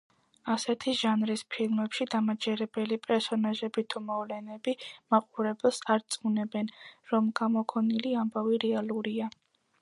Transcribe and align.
ასეთი 0.51 0.91
ჟანრის 0.99 1.41
ფილმებში 1.55 2.07
დამაჯერებელი 2.13 2.97
პერსონაჟები 3.03 3.83
თუ 3.95 4.01
მოვლენები 4.07 4.75
მაყურებელს 5.15 5.83
არწმუნებენ, 5.97 6.73
რომ 7.13 7.29
გამოგონილი 7.43 8.17
ამბავი 8.25 8.63
რეალურია. 8.67 9.31